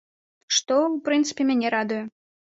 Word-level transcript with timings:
Што, 0.59 0.77
у 0.85 0.95
прынцыпе, 1.11 1.47
мяне 1.51 1.75
радуе. 1.77 2.03